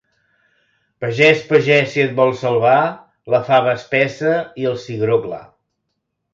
[1.03, 2.81] Pagès, pagès, si et vols salvar,
[3.35, 4.35] la fava espessa,
[4.65, 5.43] i el cigró clar.